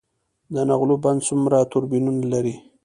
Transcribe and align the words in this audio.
د 0.53 0.55
نغلو 0.69 0.95
بند 1.03 1.19
څومره 1.27 1.57
توربینونه 1.71 2.23
لري؟ 2.33 2.55